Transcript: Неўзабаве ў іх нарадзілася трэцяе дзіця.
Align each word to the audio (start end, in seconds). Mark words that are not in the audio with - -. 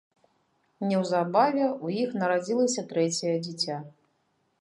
Неўзабаве 0.91 1.61
ў 1.83 1.87
іх 2.05 2.15
нарадзілася 2.21 2.85
трэцяе 2.95 3.35
дзіця. 3.49 3.77